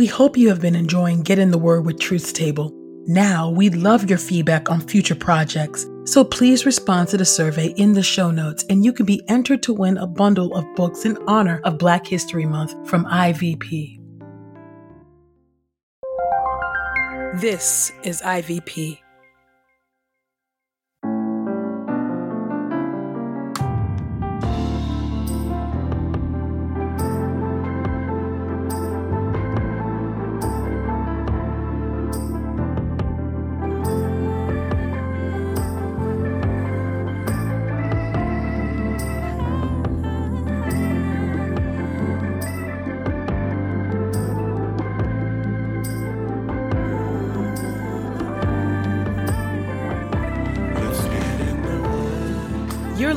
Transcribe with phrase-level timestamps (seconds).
[0.00, 2.72] We hope you have been enjoying Get in the Word with Truth's Table.
[3.06, 7.92] Now, we'd love your feedback on future projects, so please respond to the survey in
[7.92, 11.18] the show notes and you can be entered to win a bundle of books in
[11.28, 14.00] honor of Black History Month from IVP.
[17.38, 19.00] This is IVP.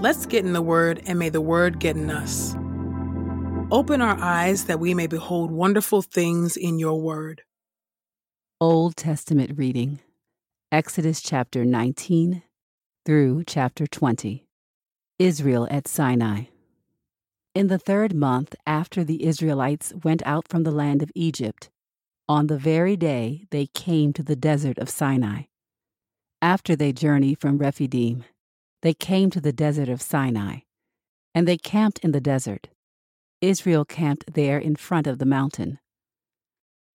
[0.00, 2.54] Let's get in the Word, and may the Word get in us.
[3.72, 7.42] Open our eyes that we may behold wonderful things in your Word.
[8.60, 9.98] Old Testament reading
[10.70, 12.44] Exodus chapter 19
[13.04, 14.46] through chapter 20.
[15.18, 16.44] Israel at Sinai.
[17.56, 21.70] In the third month after the Israelites went out from the land of Egypt,
[22.28, 25.46] on the very day they came to the desert of Sinai.
[26.40, 28.22] After they journeyed from Rephidim,
[28.82, 30.60] they came to the desert of Sinai,
[31.34, 32.68] and they camped in the desert.
[33.40, 35.78] Israel camped there in front of the mountain.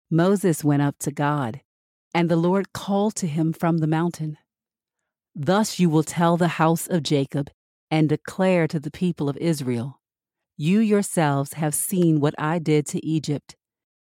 [0.10, 1.62] Moses went up to God,
[2.14, 4.38] and the Lord called to him from the mountain.
[5.36, 7.50] Thus you will tell the house of Jacob
[7.90, 10.00] and declare to the people of Israel
[10.58, 13.56] You yourselves have seen what I did to Egypt,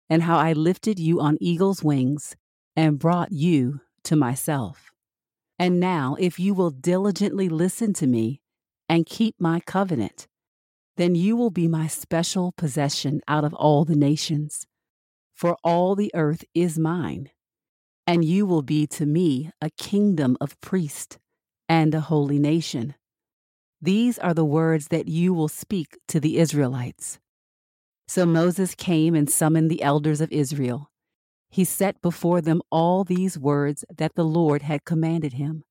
[0.09, 2.35] and how I lifted you on eagle's wings
[2.75, 4.91] and brought you to myself.
[5.57, 8.41] And now, if you will diligently listen to me
[8.89, 10.27] and keep my covenant,
[10.97, 14.65] then you will be my special possession out of all the nations.
[15.33, 17.29] For all the earth is mine,
[18.07, 21.17] and you will be to me a kingdom of priests
[21.67, 22.95] and a holy nation.
[23.81, 27.19] These are the words that you will speak to the Israelites.
[28.07, 30.91] So Moses came and summoned the elders of Israel
[31.55, 35.63] he set before them all these words that the Lord had commanded him.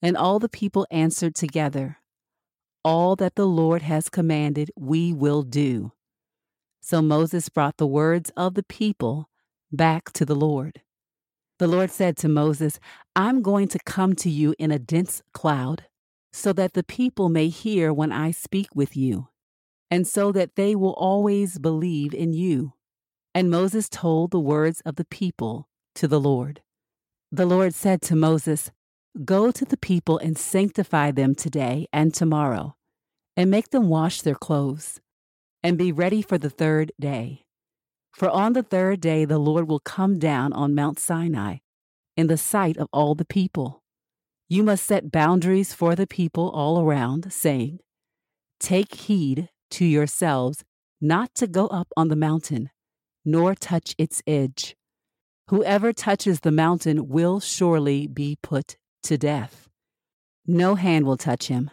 [0.00, 1.98] And all the people answered together,
[2.82, 5.92] All that the Lord has commanded, we will do.
[6.80, 9.28] So Moses brought the words of the people
[9.70, 10.80] back to the Lord.
[11.58, 12.80] The Lord said to Moses,
[13.14, 15.84] I'm going to come to you in a dense cloud,
[16.32, 19.28] so that the people may hear when I speak with you,
[19.90, 22.72] and so that they will always believe in you.
[23.34, 26.62] And Moses told the words of the people to the Lord.
[27.32, 28.70] The Lord said to Moses,
[29.24, 32.76] Go to the people and sanctify them today and tomorrow,
[33.36, 35.00] and make them wash their clothes,
[35.62, 37.44] and be ready for the third day.
[38.12, 41.56] For on the third day the Lord will come down on Mount Sinai
[42.16, 43.82] in the sight of all the people.
[44.48, 47.80] You must set boundaries for the people all around, saying,
[48.60, 50.62] Take heed to yourselves
[51.00, 52.70] not to go up on the mountain
[53.24, 54.76] nor touch its edge.
[55.48, 59.68] Whoever touches the mountain will surely be put to death.
[60.46, 61.70] No hand will touch him,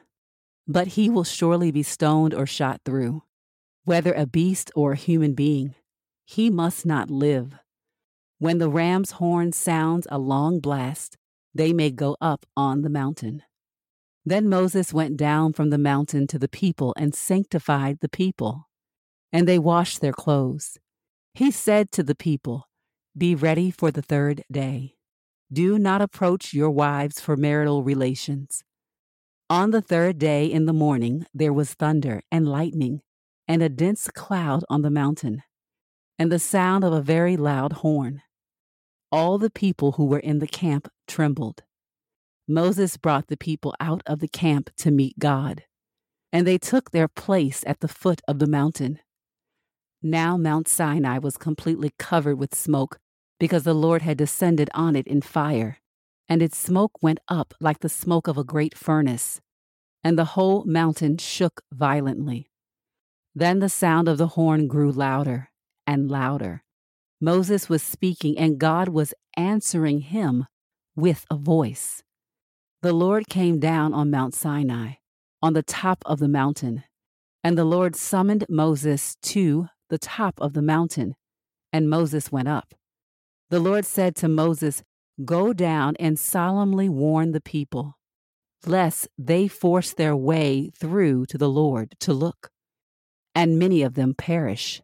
[0.68, 3.24] but he will surely be stoned or shot through.
[3.84, 5.76] Whether a beast or a human being,
[6.26, 7.56] he must not live.
[8.40, 11.18] When the ram's horn sounds a long blast,
[11.54, 13.44] they may go up on the mountain.
[14.26, 18.70] Then Moses went down from the mountain to the people and sanctified the people.
[19.34, 20.78] And they washed their clothes.
[21.34, 22.68] He said to the people,
[23.18, 24.96] Be ready for the third day.
[25.52, 28.64] Do not approach your wives for marital relations.
[29.50, 33.02] On the third day in the morning there was thunder and lightning,
[33.48, 35.44] and a dense cloud on the mountain,
[36.18, 38.22] and the sound of a very loud horn.
[39.12, 41.64] All the people who were in the camp trembled.
[42.48, 45.64] Moses brought the people out of the camp to meet God,
[46.32, 49.00] and they took their place at the foot of the mountain.
[50.04, 53.00] Now Mount Sinai was completely covered with smoke
[53.40, 55.78] because the Lord had descended on it in fire,
[56.28, 59.42] and its smoke went up like the smoke of a great furnace.
[60.04, 62.48] and the whole mountain shook violently.
[63.36, 65.50] Then the sound of the horn grew louder
[65.88, 66.64] and louder.
[67.20, 70.48] Moses was speaking, and God was answering him
[70.96, 72.04] with a voice.
[72.82, 74.94] The Lord came down on Mount Sinai,
[75.42, 76.84] on the top of the mountain,
[77.44, 81.16] and the Lord summoned Moses to the top of the mountain,
[81.72, 82.74] and Moses went up.
[83.50, 84.84] The Lord said to Moses,
[85.26, 87.98] Go down and solemnly warn the people,
[88.66, 92.50] lest they force their way through to the Lord to look,
[93.36, 94.82] and many of them perish.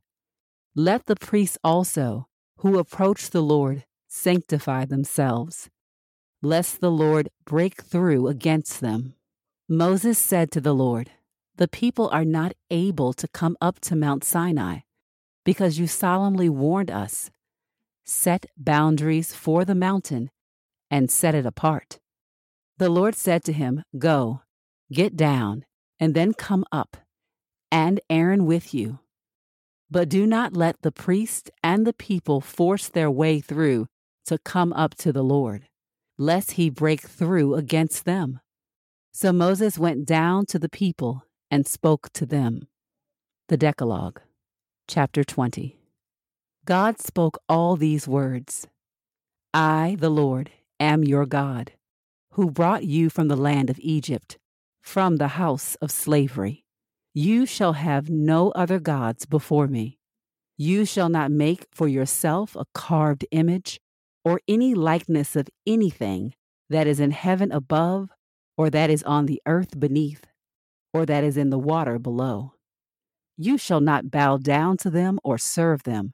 [0.75, 2.27] Let the priests also,
[2.57, 5.69] who approach the Lord, sanctify themselves,
[6.42, 9.15] lest the Lord break through against them.
[9.69, 11.12] Moses said to the Lord,
[11.56, 14.80] The people are not able to come up to Mount Sinai,
[15.47, 17.31] because you solemnly warned us
[18.03, 20.29] set boundaries for the mountain,
[20.91, 21.99] and set it apart.
[22.79, 24.41] The Lord said to him, Go,
[24.91, 25.63] get down,
[26.01, 26.97] and then come up,
[27.71, 28.99] and Aaron with you.
[29.89, 33.88] But do not let the priest and the people force their way through
[34.25, 35.63] to come up to the Lord,
[36.17, 38.41] lest he break through against them.
[39.13, 42.67] So Moses went down to the people and spoke to them.
[43.47, 44.19] The Decalogue,
[44.88, 45.78] chapter 20.
[46.66, 48.68] God spoke all these words
[49.54, 51.74] I, the Lord, am your God,
[52.34, 54.38] who brought you from the land of Egypt,
[54.81, 56.63] from the house of slavery.
[57.13, 59.98] You shall have no other gods before me.
[60.57, 63.81] You shall not make for yourself a carved image
[64.24, 66.34] or any likeness of anything
[66.69, 68.10] that is in heaven above,
[68.57, 70.25] or that is on the earth beneath,
[70.94, 72.54] or that is in the water below.
[73.38, 76.13] You shall not bow down to them or serve them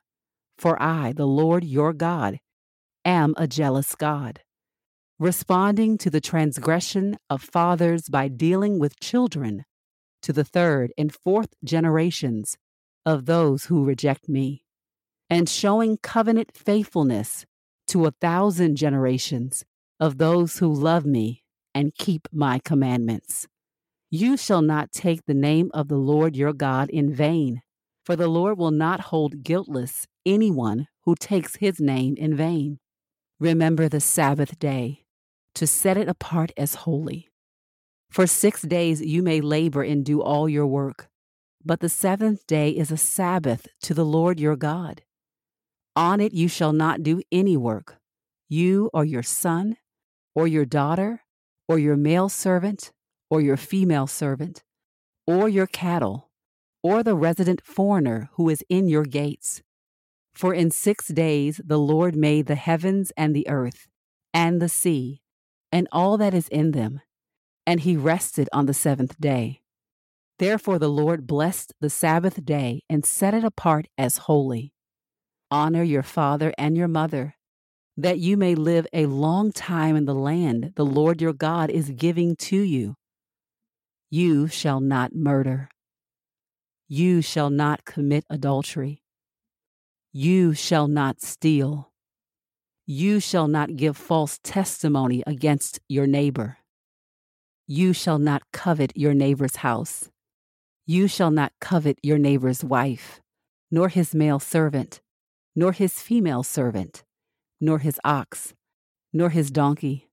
[0.57, 2.39] for I, the Lord your God,
[3.03, 4.41] am a jealous God,
[5.19, 9.65] responding to the transgression of fathers by dealing with children
[10.21, 12.57] to the third and fourth generations
[13.05, 14.63] of those who reject me,
[15.29, 17.45] and showing covenant faithfulness
[17.87, 19.65] to a thousand generations
[19.99, 21.43] of those who love me
[21.75, 23.47] and keep my commandments.
[24.15, 27.63] You shall not take the name of the Lord your God in vain,
[28.05, 32.77] for the Lord will not hold guiltless anyone who takes his name in vain.
[33.39, 35.05] Remember the Sabbath day
[35.55, 37.29] to set it apart as holy.
[38.11, 41.09] For six days you may labor and do all your work,
[41.65, 45.01] but the seventh day is a Sabbath to the Lord your God.
[45.95, 47.97] On it you shall not do any work,
[48.47, 49.77] you or your son,
[50.35, 51.23] or your daughter,
[51.67, 52.91] or your male servant,
[53.33, 54.61] or your female servant,
[55.25, 56.29] or your cattle,
[56.83, 59.63] or the resident foreigner who is in your gates.
[60.35, 63.87] For in six days the Lord made the heavens and the earth,
[64.35, 65.23] and the sea,
[65.71, 67.01] and all that is in them,
[67.65, 69.61] and he rested on the seventh day.
[70.37, 74.73] Therefore the Lord blessed the Sabbath day and set it apart as holy.
[75.49, 77.33] Honor your father and your mother,
[77.97, 81.89] that you may live a long time in the land the Lord your God is
[81.89, 82.93] giving to you.
[84.15, 85.69] You shall not murder.
[86.87, 89.01] You shall not commit adultery.
[90.11, 91.89] You shall not steal.
[92.85, 96.57] You shall not give false testimony against your neighbor.
[97.65, 100.11] You shall not covet your neighbor's house.
[100.85, 103.19] You shall not covet your neighbor's wife,
[103.71, 105.01] nor his male servant,
[105.55, 107.03] nor his female servant,
[107.59, 108.53] nor his ox,
[109.11, 110.11] nor his donkey,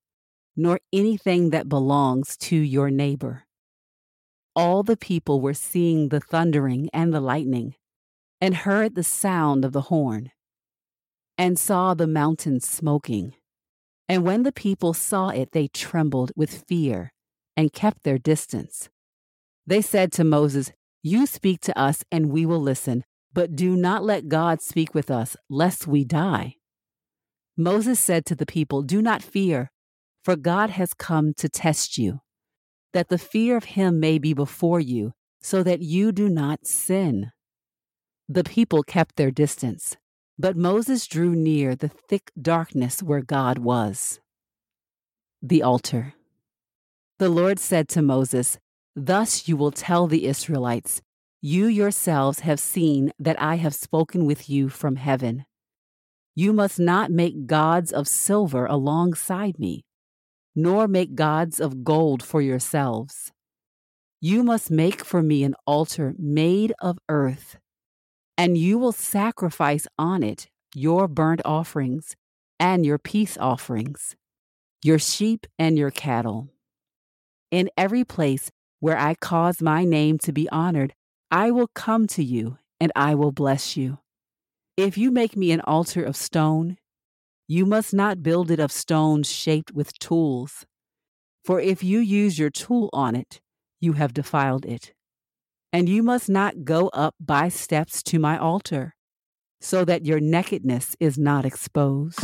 [0.57, 3.45] nor anything that belongs to your neighbor.
[4.57, 7.75] All the people were seeing the thundering and the lightning
[8.41, 10.31] and heard the sound of the horn,
[11.37, 13.35] and saw the mountains smoking.
[14.09, 17.13] And when the people saw it, they trembled with fear
[17.57, 18.89] and kept their distance.
[19.67, 24.03] They said to Moses, You speak to us, and we will listen, but do not
[24.03, 26.57] let God speak with us, lest we die.
[27.57, 29.71] Moses said to the people, Do not fear,
[30.25, 32.21] for God has come to test you,
[32.93, 37.33] that the fear of him may be before you, so that you do not sin.
[38.29, 39.97] The people kept their distance,
[40.39, 44.21] but Moses drew near the thick darkness where God was.
[45.43, 46.15] The altar.
[47.19, 48.59] The Lord said to Moses,
[48.95, 51.03] Thus you will tell the Israelites,
[51.41, 55.45] You yourselves have seen that I have spoken with you from heaven.
[56.35, 59.85] You must not make gods of silver alongside me,
[60.55, 63.33] nor make gods of gold for yourselves.
[64.21, 67.57] You must make for me an altar made of earth
[68.41, 72.17] and you will sacrifice on it your burnt offerings
[72.59, 74.17] and your peace offerings,
[74.83, 76.49] your sheep and your cattle.
[77.51, 80.95] In every place where I cause my name to be honored,
[81.31, 83.99] I will come to you and I will bless you.
[84.75, 86.79] If you make me an altar of stone,
[87.51, 90.67] you must not build it of stones shaped with tools.
[91.45, 93.41] For if you use your tool on it,
[93.81, 94.93] you have defiled it.
[95.73, 98.95] And you must not go up by steps to my altar,
[99.61, 102.21] so that your nakedness is not exposed.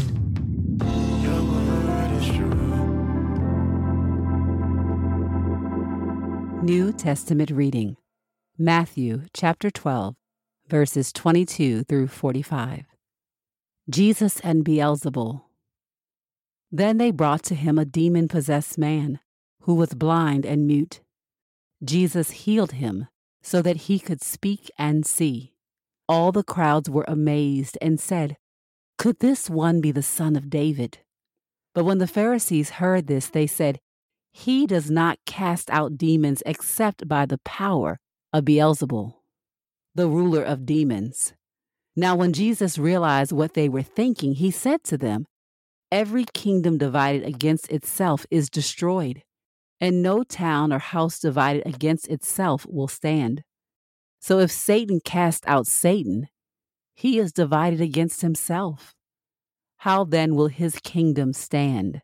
[6.63, 7.97] New Testament reading
[8.57, 10.15] Matthew chapter 12,
[10.69, 12.96] verses 22 through 45.
[13.89, 15.43] Jesus and Beelzebul.
[16.73, 19.21] Then they brought to him a demon possessed man
[19.63, 21.03] who was blind and mute.
[21.85, 23.07] Jesus healed him
[23.43, 25.53] so that he could speak and see.
[26.09, 28.37] All the crowds were amazed and said,
[28.99, 30.99] Could this one be the son of David?
[31.73, 33.79] But when the Pharisees heard this, they said,
[34.33, 38.01] He does not cast out demons except by the power
[38.33, 39.15] of Beelzebul,
[39.95, 41.35] the ruler of demons.
[41.97, 45.27] Now, when Jesus realized what they were thinking, he said to them,
[45.91, 49.23] Every kingdom divided against itself is destroyed,
[49.81, 53.43] and no town or house divided against itself will stand.
[54.21, 56.29] So if Satan cast out Satan,
[56.95, 58.95] he is divided against himself.
[59.79, 62.03] How then will his kingdom stand?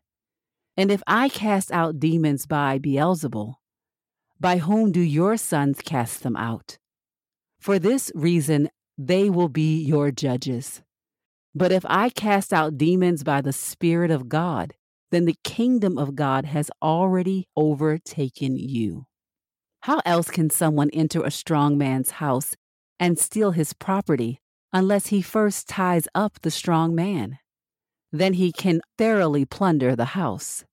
[0.75, 3.55] And if I cast out demons by Beelzebul,
[4.39, 6.77] by whom do your sons cast them out?
[7.59, 10.81] For this reason, they will be your judges.
[11.55, 14.73] But if I cast out demons by the Spirit of God,
[15.11, 19.05] then the kingdom of God has already overtaken you.
[19.81, 22.55] How else can someone enter a strong man's house
[22.99, 24.39] and steal his property
[24.71, 27.37] unless he first ties up the strong man?
[28.11, 30.65] Then he can thoroughly plunder the house.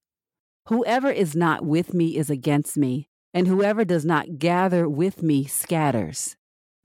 [0.69, 5.45] Whoever is not with me is against me, and whoever does not gather with me
[5.45, 6.37] scatters.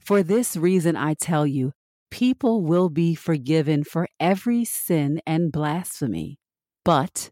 [0.06, 1.74] For this reason, I tell you,
[2.12, 6.38] people will be forgiven for every sin and blasphemy,
[6.84, 7.32] but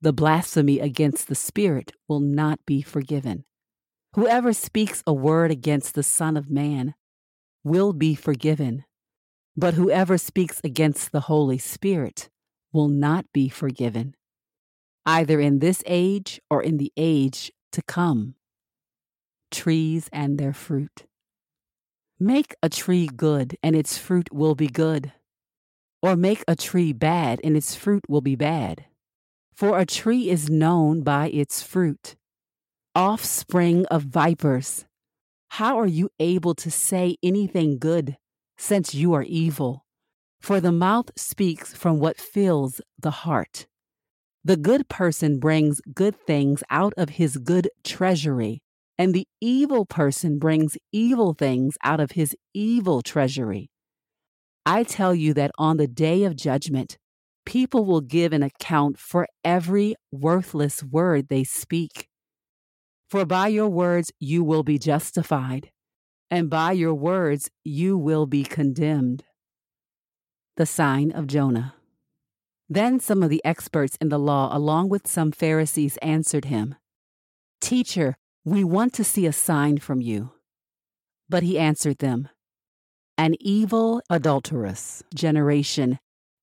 [0.00, 3.44] the blasphemy against the Spirit will not be forgiven.
[4.14, 6.94] Whoever speaks a word against the Son of Man
[7.64, 8.84] will be forgiven,
[9.56, 12.28] but whoever speaks against the Holy Spirit
[12.72, 14.14] will not be forgiven,
[15.04, 18.36] either in this age or in the age to come.
[19.50, 21.06] Trees and their fruit.
[22.22, 25.10] Make a tree good, and its fruit will be good.
[26.00, 28.84] Or make a tree bad, and its fruit will be bad.
[29.52, 32.14] For a tree is known by its fruit.
[32.94, 34.84] Offspring of vipers,
[35.58, 38.16] how are you able to say anything good,
[38.56, 39.84] since you are evil?
[40.40, 43.66] For the mouth speaks from what fills the heart.
[44.44, 48.62] The good person brings good things out of his good treasury,
[49.02, 53.68] and the evil person brings evil things out of his evil treasury.
[54.64, 56.98] I tell you that on the day of judgment,
[57.44, 62.06] people will give an account for every worthless word they speak.
[63.10, 65.72] For by your words you will be justified,
[66.30, 69.24] and by your words you will be condemned.
[70.56, 71.74] The sign of Jonah.
[72.68, 76.76] Then some of the experts in the law, along with some Pharisees, answered him
[77.60, 80.32] Teacher, we want to see a sign from you.
[81.28, 82.28] But he answered them,
[83.16, 85.98] An evil, adulterous generation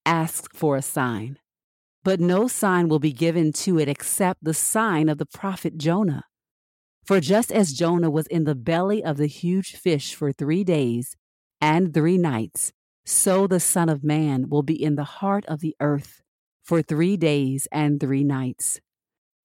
[0.05, 1.39] asks for a sign,
[2.03, 6.23] but no sign will be given to it except the sign of the prophet Jonah.
[7.05, 11.15] For just as Jonah was in the belly of the huge fish for three days
[11.59, 12.71] and three nights,
[13.05, 16.21] so the Son of Man will be in the heart of the earth
[16.63, 18.79] for three days and three nights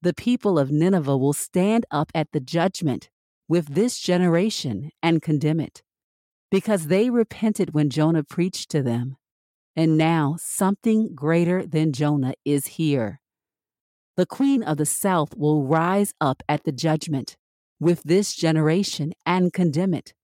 [0.04, 3.08] the people of Nineveh will stand up at the judgment
[3.48, 5.82] with this generation and condemn it,
[6.50, 9.16] because they repented when Jonah preached to them.
[9.74, 13.20] And now something greater than Jonah is here.
[14.16, 17.36] The queen of the south will rise up at the judgment
[17.80, 20.14] with this generation and condemn it,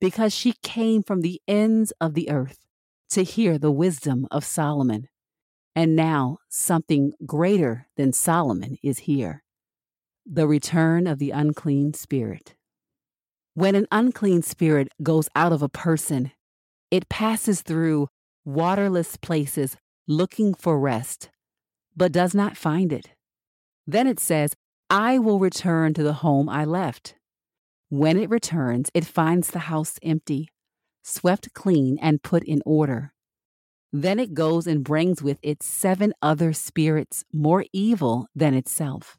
[0.00, 2.66] because she came from the ends of the earth
[3.10, 5.08] to hear the wisdom of Solomon.
[5.74, 9.42] And now something greater than Solomon is here
[10.30, 12.54] the return of the unclean spirit.
[13.54, 16.32] When an unclean spirit goes out of a person,
[16.90, 18.08] it passes through
[18.44, 21.30] waterless places looking for rest,
[21.96, 23.10] but does not find it.
[23.86, 24.54] Then it says,
[24.90, 27.14] I will return to the home I left.
[27.88, 30.50] When it returns, it finds the house empty,
[31.02, 33.12] swept clean, and put in order.
[33.92, 39.18] Then it goes and brings with it seven other spirits more evil than itself.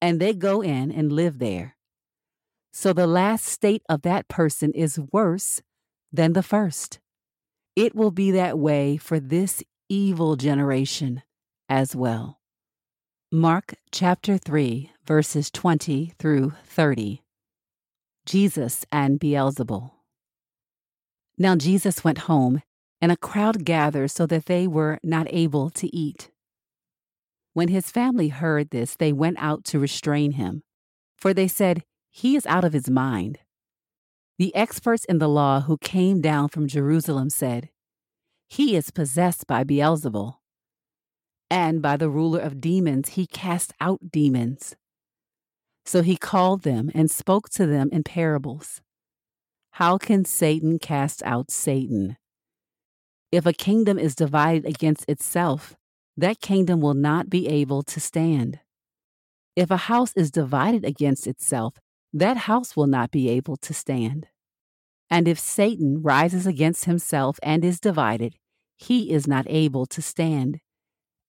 [0.00, 1.76] And they go in and live there.
[2.72, 5.60] So the last state of that person is worse
[6.10, 7.00] than the first.
[7.76, 11.22] It will be that way for this evil generation
[11.68, 12.40] as well.
[13.30, 17.22] Mark chapter 3, verses 20 through 30.
[18.26, 19.90] Jesus and Beelzebul.
[21.38, 22.62] Now Jesus went home,
[23.02, 26.30] and a crowd gathered so that they were not able to eat.
[27.52, 30.62] When his family heard this, they went out to restrain him,
[31.18, 33.40] for they said, He is out of his mind.
[34.38, 37.70] The experts in the law who came down from Jerusalem said,
[38.48, 40.36] He is possessed by Beelzebul,
[41.50, 44.76] and by the ruler of demons he cast out demons.
[45.84, 48.80] So he called them and spoke to them in parables.
[49.72, 52.16] How can Satan cast out Satan?
[53.32, 55.74] If a kingdom is divided against itself,
[56.18, 58.60] that kingdom will not be able to stand.
[59.56, 61.78] If a house is divided against itself,
[62.12, 64.26] that house will not be able to stand.
[65.10, 68.34] And if Satan rises against himself and is divided,
[68.76, 70.60] he is not able to stand,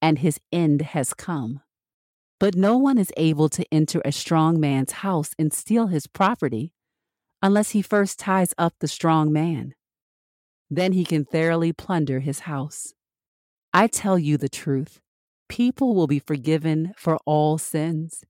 [0.01, 1.61] and his end has come.
[2.37, 6.73] But no one is able to enter a strong man's house and steal his property
[7.41, 9.73] unless he first ties up the strong man.
[10.75, 12.95] Then he can thoroughly plunder his house.
[13.75, 14.99] I tell you the truth
[15.47, 18.23] people will be forgiven for all sins,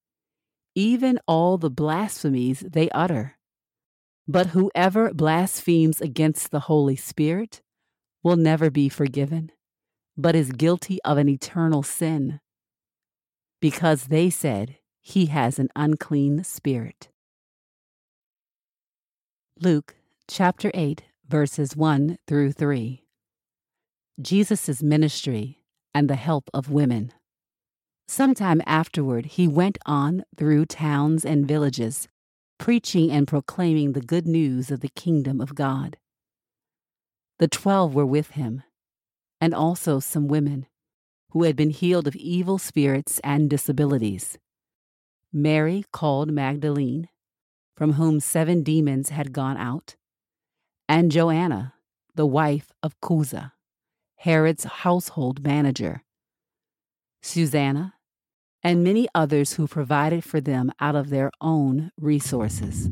[0.75, 3.37] even all the blasphemies they utter.
[4.27, 7.61] But whoever blasphemes against the Holy Spirit
[8.23, 9.53] will never be forgiven,
[10.17, 12.41] but is guilty of an eternal sin,
[13.61, 17.07] because they said he has an unclean spirit.
[19.61, 19.95] Luke
[20.27, 23.03] chapter 8, verses 1 through 3.
[24.21, 25.63] Jesus' ministry
[25.93, 27.11] and the help of women.
[28.07, 32.07] Sometime afterward, he went on through towns and villages,
[32.59, 35.97] preaching and proclaiming the good news of the kingdom of God.
[37.39, 38.63] The twelve were with him,
[39.41, 40.67] and also some women
[41.31, 44.37] who had been healed of evil spirits and disabilities.
[45.31, 47.09] Mary, called Magdalene,
[47.75, 49.95] from whom seven demons had gone out,
[50.87, 51.73] and Joanna,
[52.15, 53.51] the wife of Chuza
[54.23, 56.03] Herod's household manager,
[57.21, 57.95] Susanna,
[58.63, 62.89] and many others who provided for them out of their own resources.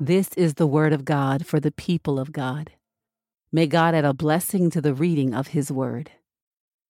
[0.00, 2.72] This is the word of God for the people of God.
[3.52, 6.10] May God add a blessing to the reading of his word.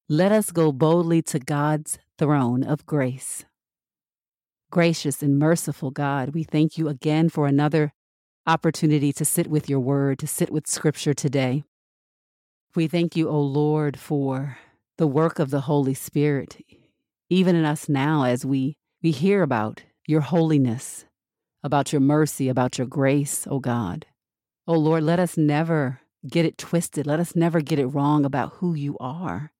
[0.08, 3.44] Let us go boldly to God's throne of grace.
[4.74, 7.92] Gracious and merciful God, we thank you again for another
[8.44, 11.62] opportunity to sit with your word, to sit with scripture today.
[12.74, 14.58] We thank you, O Lord, for
[14.98, 16.60] the work of the Holy Spirit,
[17.30, 21.04] even in us now as we, we hear about your holiness,
[21.62, 24.06] about your mercy, about your grace, O God.
[24.66, 27.06] O Lord, let us never get it twisted.
[27.06, 29.52] Let us never get it wrong about who you are.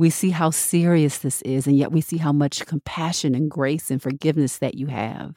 [0.00, 3.90] We see how serious this is, and yet we see how much compassion and grace
[3.90, 5.34] and forgiveness that you have.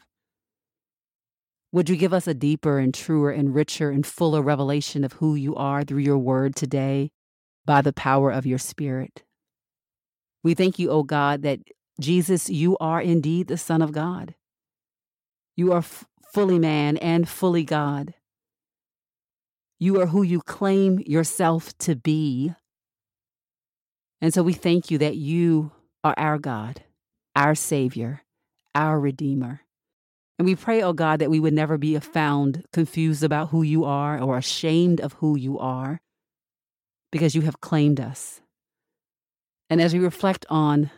[1.73, 5.35] Would you give us a deeper and truer and richer and fuller revelation of who
[5.35, 7.11] you are through your word today
[7.65, 9.25] by the power of your spirit?
[10.45, 11.59] We thank you, O oh God, that
[11.99, 14.33] Jesus, you are indeed the Son of God.
[15.57, 18.13] You are f- fully man and fully God.
[19.77, 22.53] You are who you claim yourself to be.
[24.23, 26.81] And so we thank you that you are our God,
[27.35, 28.21] our Savior,
[28.73, 29.63] our Redeemer.
[30.39, 33.83] And we pray, oh God, that we would never be found confused about who you
[33.83, 35.99] are or ashamed of who you are
[37.11, 38.39] because you have claimed us.
[39.69, 40.89] And as we reflect on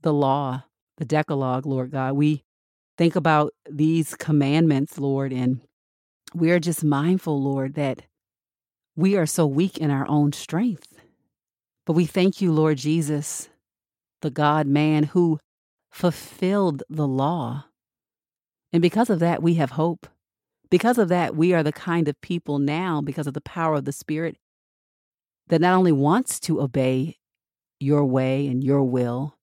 [0.00, 0.64] the law,
[0.96, 2.44] the Decalogue, Lord God, we
[2.96, 5.60] think about these commandments, Lord, and
[6.34, 8.06] we are just mindful, Lord, that
[8.96, 11.03] we are so weak in our own strength.
[11.86, 13.50] But we thank you, Lord Jesus,
[14.22, 15.38] the God man who
[15.90, 17.66] fulfilled the law.
[18.72, 20.06] And because of that, we have hope.
[20.70, 23.84] Because of that, we are the kind of people now, because of the power of
[23.84, 24.36] the Spirit,
[25.48, 27.18] that not only wants to obey
[27.78, 29.36] your way and your will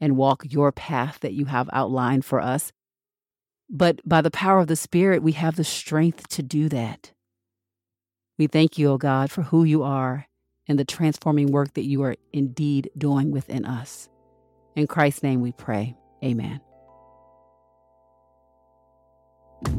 [0.00, 2.72] and walk your path that you have outlined for us,
[3.68, 7.12] but by the power of the Spirit, we have the strength to do that.
[8.38, 10.26] We thank you, O God, for who you are
[10.68, 14.08] and the transforming work that you are indeed doing within us.
[14.74, 15.96] In Christ's name we pray.
[16.24, 16.60] Amen.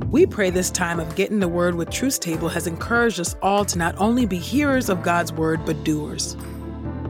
[0.10, 3.64] We pray this time of getting the word with Truth Table has encouraged us all
[3.66, 6.36] to not only be hearers of God's word, but doers.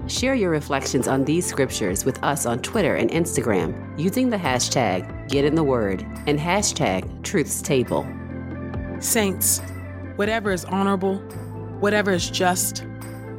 [0.07, 5.29] Share your reflections on these scriptures with us on Twitter and Instagram using the hashtag
[5.29, 8.07] Get in the Word and hashtag Truths Table.
[8.99, 9.59] Saints,
[10.15, 11.17] whatever is honorable,
[11.79, 12.85] whatever is just,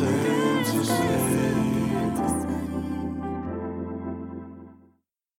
[0.00, 0.49] say